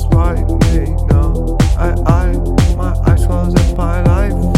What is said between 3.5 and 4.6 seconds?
up my life.